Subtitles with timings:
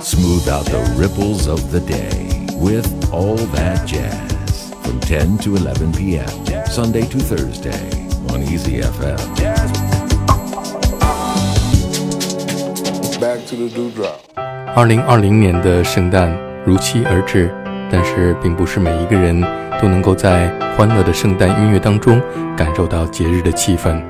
[0.00, 5.92] Smooth out the ripples of the day with All That Jazz from 10 to 11
[5.92, 6.28] p.m.
[6.66, 7.90] Sunday to Thursday
[8.30, 9.18] on Easy FM.
[13.20, 14.20] Back to the dewdrop.
[14.76, 16.32] 二零二零年的圣诞
[16.64, 17.52] 如期而至，
[17.90, 19.40] 但是并不是每一个人
[19.80, 22.22] 都能够在欢乐的圣诞音乐当中
[22.56, 24.00] 感受到节日的气氛。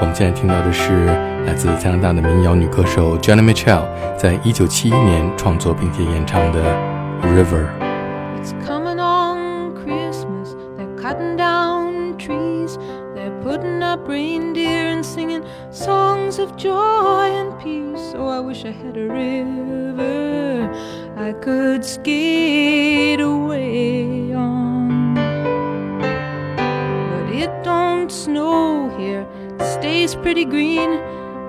[0.00, 1.08] 我们现在听到的是
[1.46, 3.82] 来自加拿大的民谣女歌手 Joni Mitchell
[4.16, 6.60] 在一九七一年创作并且演唱的
[7.26, 7.66] 《River》。
[8.40, 12.78] It's coming on Christmas, they're cutting down trees,
[13.14, 18.14] they're putting up reindeer and singing songs of joy and peace.
[18.16, 20.70] Oh, I wish I had a river
[21.16, 25.14] I could skate away on.
[25.96, 29.26] But it don't snow here,
[29.58, 31.00] it stays pretty green.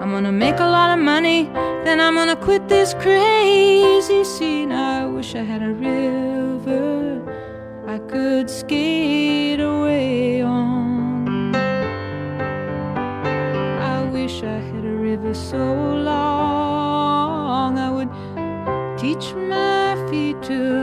[0.04, 1.50] I'm gonna make a lot of money,
[1.86, 4.74] then I'm gonna quit this crazy scene.
[4.74, 7.22] I wish I had a river
[7.88, 11.56] I could skate away on.
[11.56, 15.64] I wish I had a river so
[16.12, 18.10] long I would
[19.00, 20.83] teach my feet to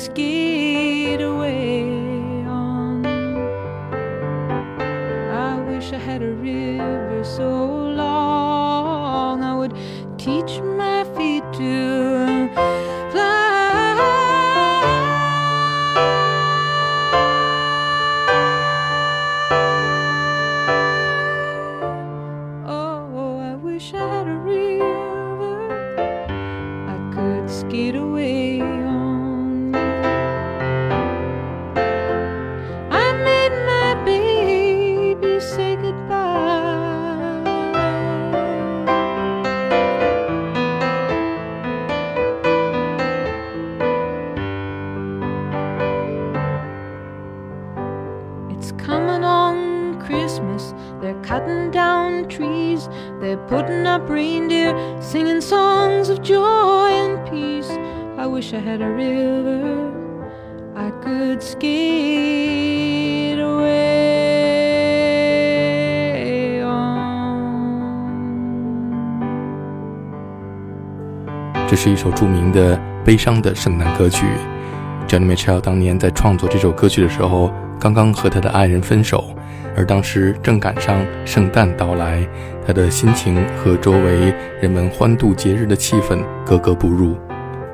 [0.00, 1.82] skate away
[2.46, 3.04] on.
[5.30, 7.50] I wish I had a river so
[8.02, 9.74] long I would
[10.16, 10.69] teach my
[48.59, 50.73] It's coming on Christmas.
[51.01, 52.87] They're cutting down trees.
[53.19, 57.69] They're putting up reindeer, singing songs of joy and peace.
[58.17, 59.91] I wish I had a river
[60.75, 63.81] I could skate away
[66.63, 66.95] on.
[71.67, 74.25] 这是一首着名的悲伤的圣诞歌曲。
[75.10, 77.50] Johnny Mitchell 当年在创作这首歌曲的时候，
[77.80, 79.34] 刚刚和他的爱人分手，
[79.76, 82.24] 而当时正赶上圣诞到来，
[82.64, 87.16] 他的心情和周围人们欢度节日的气氛格格不入。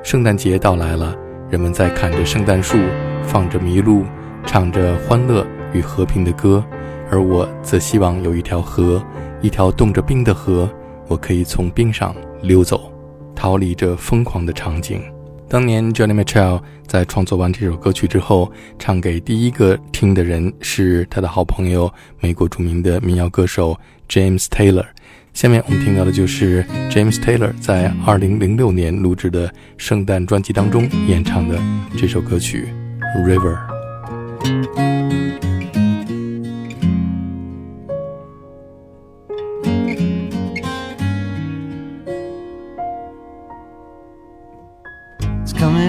[0.03, 1.15] 圣诞节到来了，
[1.51, 2.79] 人们在砍着圣诞树，
[3.23, 4.07] 放着麋鹿，
[4.47, 6.65] 唱着欢乐与和平的歌，
[7.11, 9.05] 而我则希望有一条河，
[9.43, 10.67] 一条冻着冰的河，
[11.07, 12.91] 我可以从冰上溜走。
[13.35, 15.03] 逃离这疯狂的场景。
[15.49, 24.85] 当年 Johnny Mitchell 在创作完这首歌曲之后，唱给第一个听的人是他的好朋友，美国著名的民谣歌手 James Taylor。
[25.33, 31.59] 下面我们听到的就是 James Taylor 在2006年录制的圣诞专辑当中演唱的
[31.97, 32.69] 这首歌曲
[33.25, 33.57] 《River》。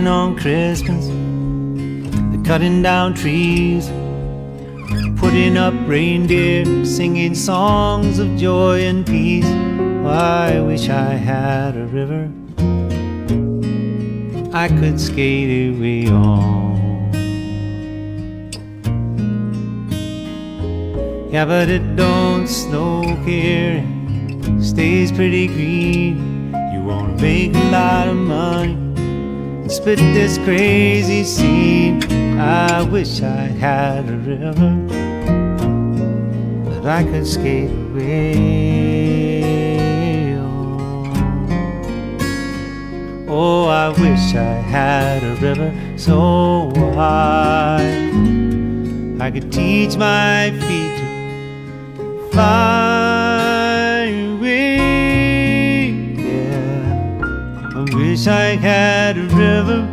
[0.07, 1.07] On Christmas.
[2.31, 3.89] They're cutting down trees,
[5.19, 9.45] putting up reindeer, singing songs of joy and peace.
[9.45, 12.31] Oh, I wish I had a river
[14.53, 17.11] I could skate away on.
[21.31, 23.85] Yeah, but it don't snow here.
[24.61, 26.53] stays pretty green.
[26.73, 28.86] You wanna make a lot of money
[29.67, 32.01] and split this crazy scene.
[32.39, 34.73] I wish I had a river
[36.69, 39.27] that I could skate away
[40.37, 41.45] on.
[43.27, 48.13] Oh, I wish I had a river so wide
[49.19, 50.97] I could teach my feet
[51.97, 53.06] to fly
[58.27, 59.87] I I had a river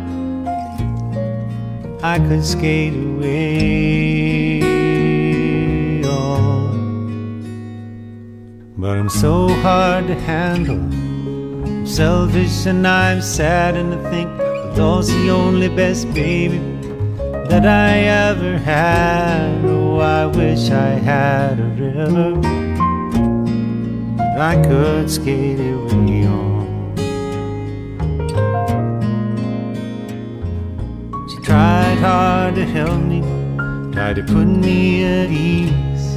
[2.01, 4.61] I could skate away
[6.03, 7.43] on.
[8.77, 10.75] But I'm so hard to handle.
[10.75, 14.29] I'm selfish and I'm sad, and I think
[14.77, 16.59] lost the only best baby
[17.49, 17.97] that I
[18.29, 19.65] ever had.
[19.65, 22.39] Oh, I wish I had a river
[24.39, 26.44] I could skate away on.
[32.05, 33.21] Hard to help me,
[33.91, 36.07] tried to put me at ease.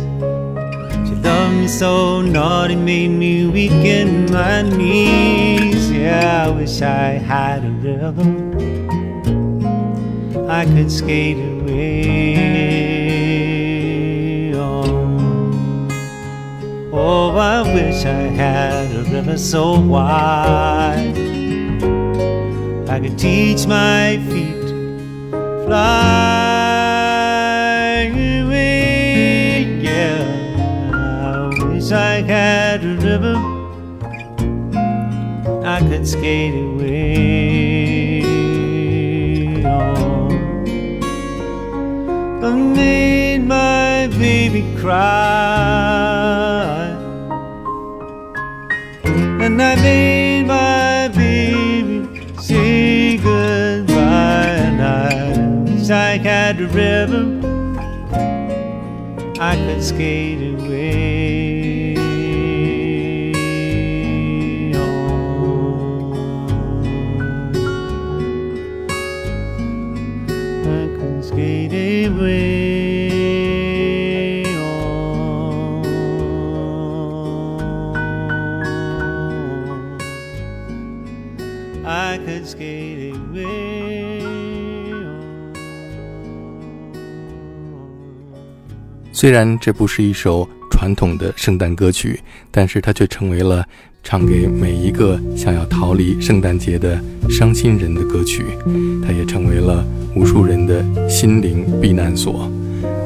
[1.08, 5.90] She loved me so naughty, made me weak in my knees.
[5.90, 8.29] Yeah, I wish I had a river
[10.50, 11.79] I could skate away
[14.55, 15.88] on.
[16.93, 21.17] Oh, I wish I had a river so wide
[22.94, 24.57] I could teach my feet
[25.69, 27.29] fly
[28.41, 29.69] away.
[29.82, 30.25] Yeah,
[30.94, 33.37] I wish I had a river
[35.76, 38.23] I could skate away
[39.67, 40.32] on.
[42.43, 45.05] I made my baby cry,
[49.44, 50.27] and I made
[56.49, 57.25] had a river
[59.39, 61.27] I could skate away
[89.20, 92.20] 虽然这不是一首传统的圣诞歌曲，
[92.53, 93.65] 但是它却成为了
[94.05, 98.44] 唱给每一个想要逃离圣诞节的伤心人的歌曲。
[99.05, 99.85] 它也成为了
[100.15, 102.49] 无数人的心灵避难所。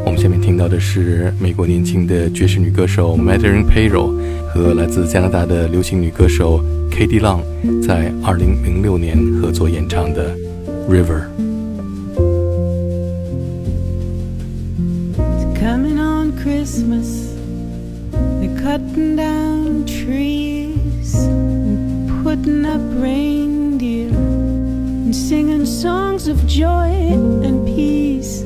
[0.05, 4.15] 我们下面听到的是美国年轻的爵士女歌手 Madeline Payroll
[4.53, 7.41] 和来自加拿大的流行女歌手 Katie Long
[7.81, 10.37] 在2006年合作演唱的
[10.93, 11.23] 《River》。
[16.73, 17.37] Christmas.
[18.41, 26.89] They're cutting down trees and putting up reindeer and singing songs of joy
[27.45, 28.43] and peace.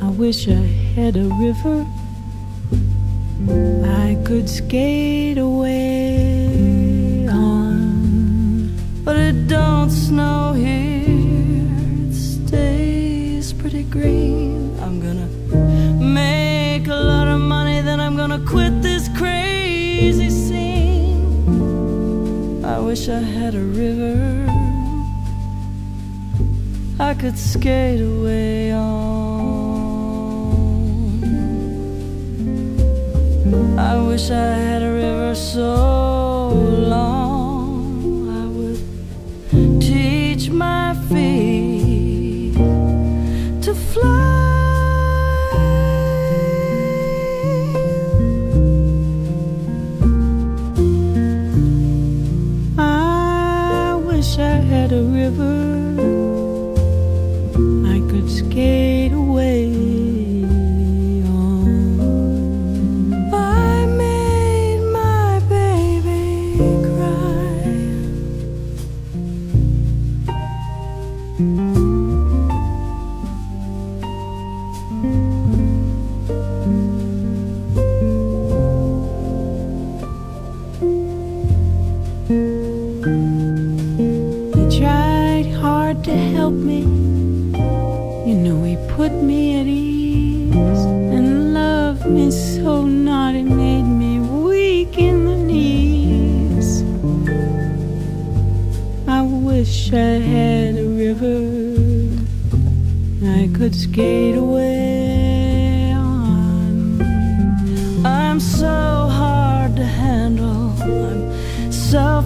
[0.00, 0.62] I wish I
[0.94, 1.84] had a river
[3.88, 8.72] I could skate away on.
[9.02, 11.66] But it don't snow here,
[12.08, 14.59] it stays pretty green.
[18.50, 21.24] Quit this crazy scene.
[22.64, 24.46] I wish I had a river
[26.98, 28.90] I could skate away on.
[33.78, 36.09] I wish I had a river so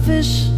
[0.05, 0.54] selfish.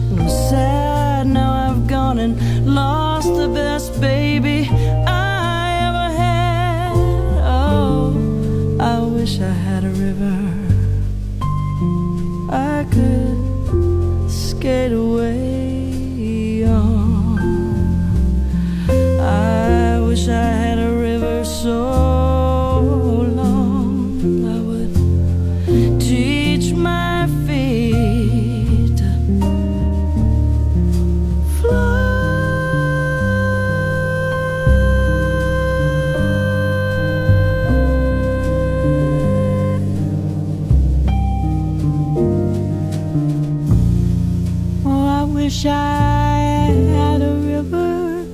[45.48, 48.26] wish I had a river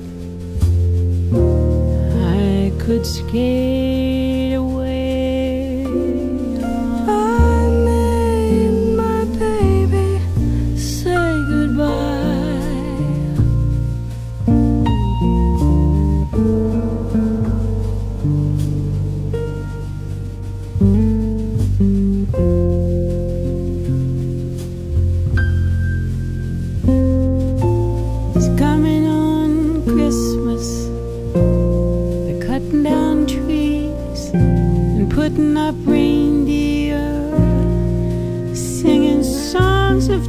[2.42, 4.23] I could skate.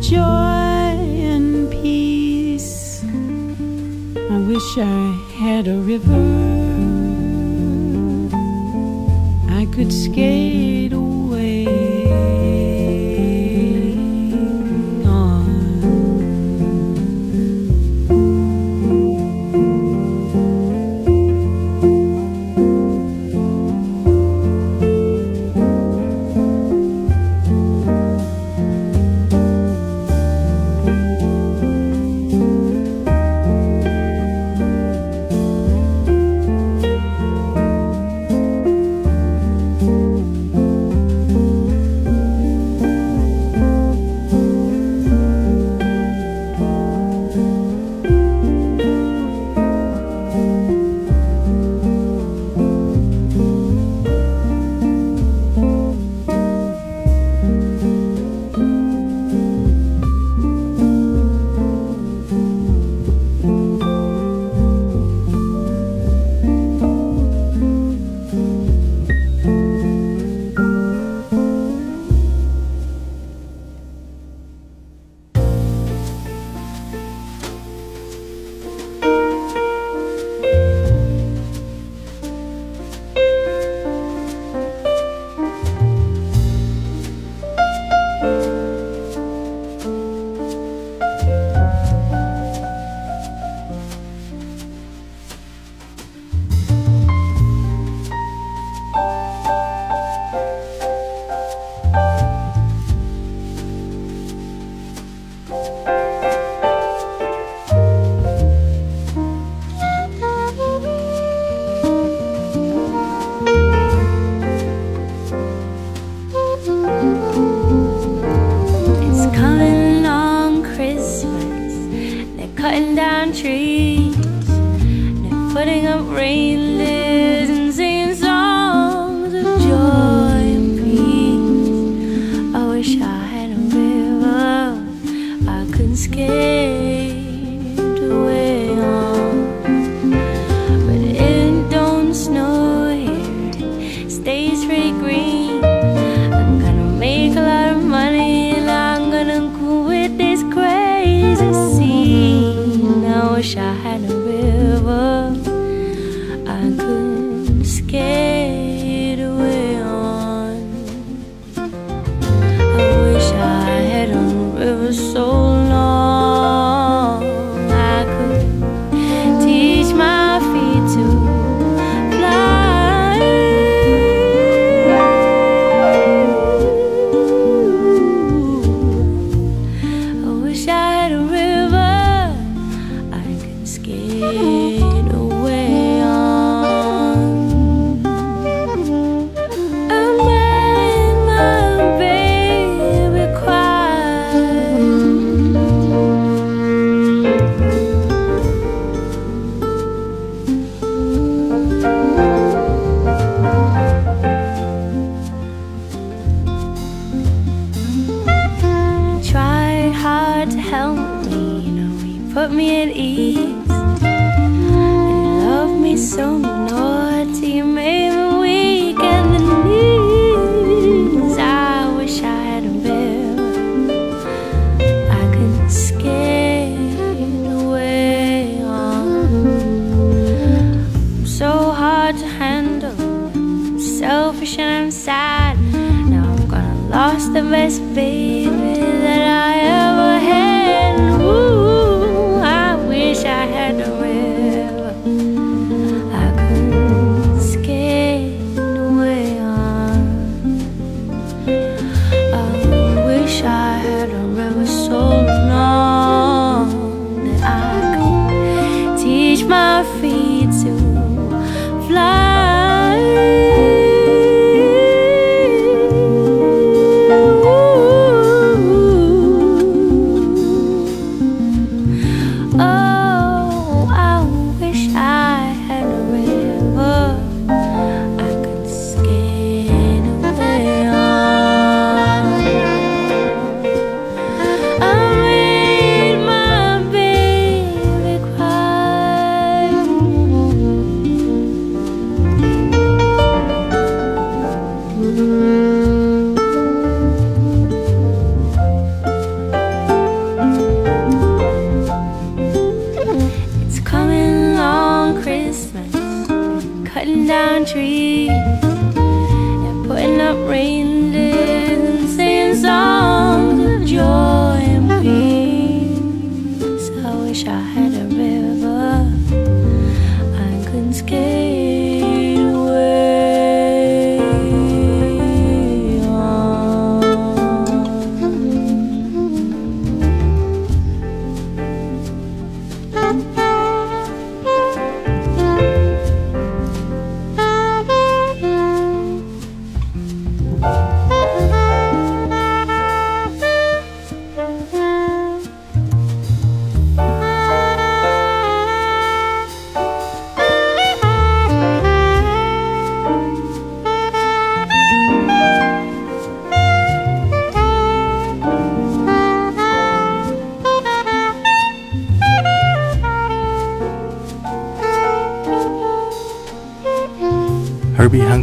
[0.09, 3.03] joy and peace.
[4.29, 6.25] I wish I had a river
[9.49, 11.04] I could skate away.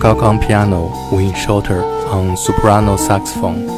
[0.02, 3.68] Hancock on piano, Wayne Shorter on soprano saxophone,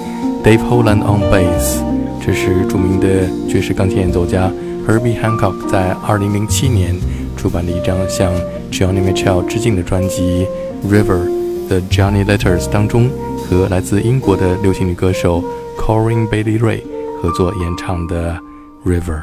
[0.42, 1.82] Dave Holland on bass。
[2.18, 4.50] 这是著名的爵士钢琴演奏家
[4.88, 6.96] Herbie Hancock 在2007年
[7.36, 8.32] 出版的一张向
[8.72, 10.46] Johnny Mitchell 致敬的专辑
[10.90, 11.28] 《River》
[11.68, 13.10] The Johnny Letters 当中，
[13.46, 15.44] 和来自英国的流行女歌手
[15.78, 16.80] Corinne Bailey Ray
[17.20, 18.40] 合作演唱的
[18.90, 19.18] 《River》。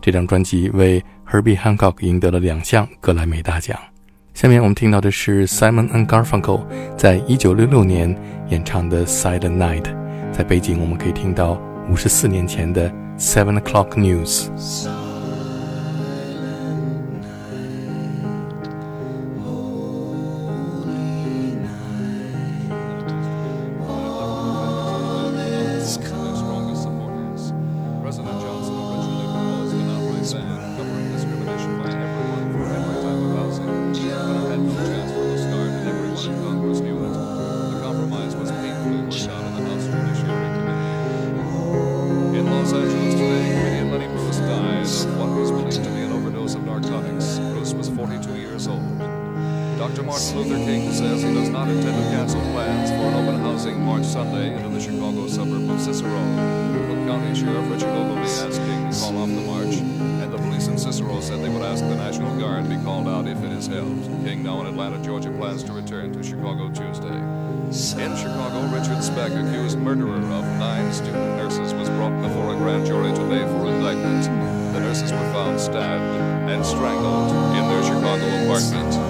[0.00, 3.76] 这张专辑为 Herbie Hancock 赢得了两项格莱美大奖。
[4.34, 6.66] 下面我们听到的是 Simon and Garfunkel
[6.98, 8.12] 在一九六六年
[8.48, 9.82] 演唱的《Silent Night》，
[10.32, 11.56] 在背景我们可以听到
[11.88, 15.03] 五十四年前的 Seven O'clock News。
[50.34, 54.52] Luther King says he does not intend to cancel plans for an open housing March Sunday
[54.52, 56.10] into the Chicago suburb of Cicero.
[56.10, 60.66] Cook County Sheriff Richard Ogilvie asked King to call off the march, and the police
[60.66, 63.68] in Cicero said they would ask the National Guard be called out if it is
[63.68, 63.94] held.
[64.24, 67.14] King, now in Atlanta, Georgia, plans to return to Chicago Tuesday.
[68.02, 72.86] In Chicago, Richard Speck, accused murderer of nine student nurses, was brought before a grand
[72.86, 74.24] jury today for indictment.
[74.74, 79.03] The nurses were found stabbed and strangled in their Chicago apartment.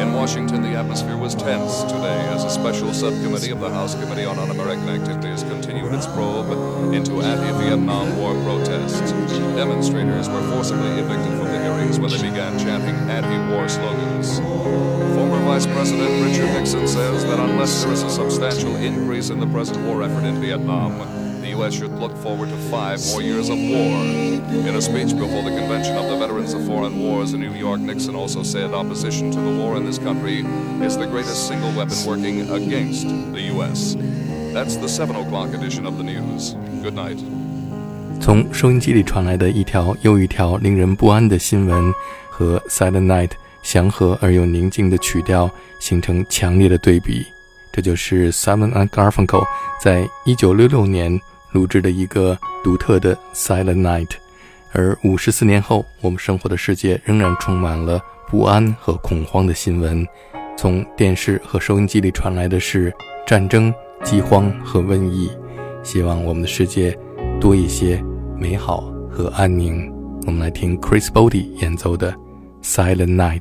[0.00, 4.24] In Washington, the atmosphere was tense today as a special subcommittee of the House Committee
[4.24, 6.50] on Un-American Activities continued its probe
[6.94, 9.12] into anti-Vietnam War protests.
[9.54, 14.38] Demonstrators were forcibly evicted from the hearings when they began chanting anti-war slogans.
[15.14, 19.46] Former Vice President Richard Nixon says that unless there is a substantial increase in the
[19.48, 20.98] present war effort in Vietnam,
[21.56, 21.74] U.S.
[21.74, 23.94] should look forward to five more years of war.
[24.68, 27.80] In a speech before the Convention of the Veterans of Foreign Wars in New York,
[27.80, 30.44] Nixon also said opposition to the war in this country
[30.84, 33.96] is the greatest single weapon working against the U.S.
[34.52, 36.54] That's the 7 o'clock edition of the news.
[36.82, 37.18] Good night.
[38.20, 41.92] 从收音机里传来的一条又一条令人不安的新闻，
[42.28, 43.28] 和《Silent Night》
[43.62, 47.26] 祥和而又宁静的曲调形成强烈的对比。
[47.72, 49.46] 这就是 Simon and Garfunkel
[49.80, 51.18] 在一九六六年
[51.52, 54.06] 录制的一个独特的《Silent Night》。
[54.72, 60.06] 而五十四年后，我们生活的世界仍然充满了不安和恐慌的新闻。
[60.56, 62.92] 从电视和收音机里传来的是
[63.26, 63.72] 战争、
[64.04, 65.30] 饥荒和瘟疫。
[65.82, 66.96] 希望我们的世界
[67.40, 68.02] 多一些
[68.38, 69.90] 美好和安宁。
[70.26, 72.12] 我们来听 Chris Body 演奏的
[72.62, 73.40] 《Silent Night》。